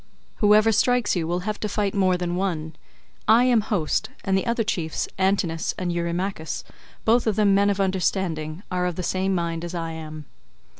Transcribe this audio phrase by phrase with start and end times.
[0.37, 2.75] Whoever strikes you will have to fight more than one.
[3.27, 6.63] I am host, and the other chiefs, Antinous and Eurymachus,
[7.05, 10.25] both of them men of understanding, are of the same mind as I am."